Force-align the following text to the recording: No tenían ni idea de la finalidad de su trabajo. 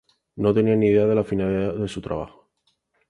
No 0.37 0.51
tenían 0.51 0.79
ni 0.79 0.87
idea 0.87 1.05
de 1.05 1.13
la 1.13 1.23
finalidad 1.23 1.75
de 1.75 1.87
su 1.87 2.01
trabajo. 2.01 2.49